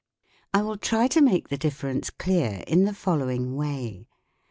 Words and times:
I 0.51 0.63
will 0.63 0.79
try 0.79 1.07
to 1.09 1.21
make 1.21 1.49
the 1.49 1.59
difference 1.59 2.09
clear 2.09 2.63
in 2.65 2.85
the 2.85 2.93
following 2.95 3.55
way. 3.55 4.07